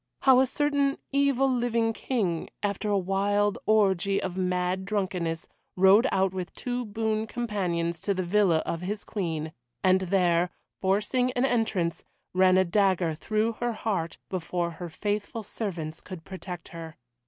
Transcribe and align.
How 0.21 0.39
a 0.39 0.47
certain 0.47 0.97
evil 1.11 1.47
living 1.47 1.93
King, 1.93 2.49
after 2.63 2.89
a 2.89 2.97
wild 2.97 3.59
orgie 3.67 4.19
of 4.19 4.35
mad 4.35 4.83
drunkenness, 4.83 5.47
rode 5.75 6.07
out 6.11 6.33
with 6.33 6.55
two 6.55 6.85
boon 6.85 7.27
companions 7.27 8.01
to 8.01 8.15
the 8.15 8.23
villa 8.23 8.63
of 8.65 8.81
his 8.81 9.03
Queen, 9.03 9.53
and 9.83 10.01
there, 10.01 10.49
forcing 10.81 11.31
an 11.33 11.45
entrance, 11.45 12.03
ran 12.33 12.57
a 12.57 12.65
dagger 12.65 13.13
through 13.13 13.51
her 13.59 13.73
heart 13.73 14.17
before 14.27 14.71
her 14.71 14.89
faithful 14.89 15.43
servants 15.43 16.01
could 16.01 16.23
protect 16.23 16.69
her. 16.69 16.95